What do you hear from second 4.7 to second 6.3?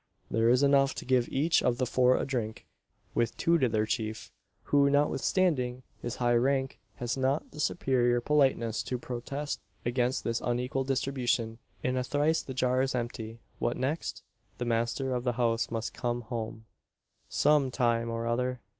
notwithstanding his